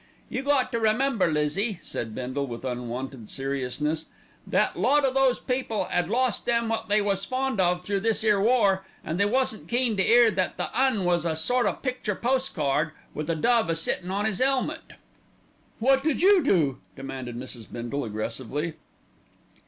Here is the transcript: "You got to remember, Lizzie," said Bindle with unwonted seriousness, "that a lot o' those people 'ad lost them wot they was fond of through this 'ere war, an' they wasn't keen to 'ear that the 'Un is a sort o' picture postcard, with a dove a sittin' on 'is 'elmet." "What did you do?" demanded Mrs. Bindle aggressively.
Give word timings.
"You 0.29 0.41
got 0.41 0.71
to 0.71 0.79
remember, 0.79 1.27
Lizzie," 1.31 1.77
said 1.83 2.15
Bindle 2.15 2.47
with 2.47 2.65
unwonted 2.65 3.29
seriousness, 3.29 4.07
"that 4.47 4.75
a 4.75 4.79
lot 4.79 5.05
o' 5.05 5.13
those 5.13 5.39
people 5.39 5.87
'ad 5.91 6.09
lost 6.09 6.47
them 6.47 6.69
wot 6.69 6.89
they 6.89 7.03
was 7.03 7.23
fond 7.23 7.61
of 7.61 7.85
through 7.85 7.99
this 7.99 8.23
'ere 8.23 8.41
war, 8.41 8.83
an' 9.05 9.17
they 9.17 9.25
wasn't 9.25 9.67
keen 9.67 9.95
to 9.97 10.03
'ear 10.03 10.31
that 10.31 10.57
the 10.57 10.75
'Un 10.75 11.05
is 11.07 11.23
a 11.23 11.35
sort 11.35 11.67
o' 11.67 11.73
picture 11.73 12.15
postcard, 12.15 12.93
with 13.13 13.29
a 13.29 13.35
dove 13.35 13.69
a 13.69 13.75
sittin' 13.75 14.09
on 14.09 14.25
'is 14.25 14.41
'elmet." 14.41 14.93
"What 15.77 16.03
did 16.03 16.19
you 16.19 16.41
do?" 16.43 16.79
demanded 16.95 17.37
Mrs. 17.37 17.71
Bindle 17.71 18.03
aggressively. 18.03 18.73